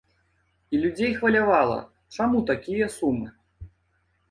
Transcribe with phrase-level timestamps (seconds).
[0.75, 1.77] І людзей хвалявала,
[2.17, 3.27] чаму такія сумы.